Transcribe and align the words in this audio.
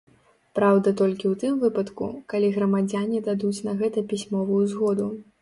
Праўда, 0.59 0.93
толькі 1.01 1.25
ў 1.31 1.37
тым 1.43 1.59
выпадку, 1.65 2.07
калі 2.33 2.49
грамадзяне 2.57 3.21
дадуць 3.29 3.63
на 3.69 3.77
гэта 3.85 4.05
пісьмовую 4.15 4.61
згоду. 4.75 5.07